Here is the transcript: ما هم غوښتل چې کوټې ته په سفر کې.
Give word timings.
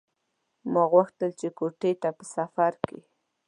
ما 0.71 0.83
هم 0.85 0.89
غوښتل 0.93 1.31
چې 1.39 1.47
کوټې 1.57 1.91
ته 2.01 2.09
په 2.17 2.23
سفر 2.35 2.71
کې. 2.87 2.97